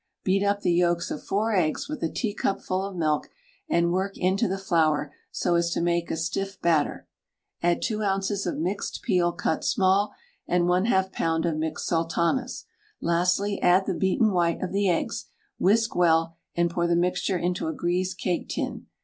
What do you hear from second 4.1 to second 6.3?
into the flour so as to make a